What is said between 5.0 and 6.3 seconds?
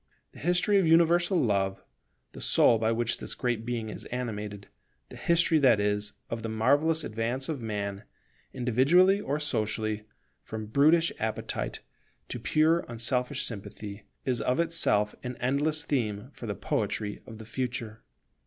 the history, that is,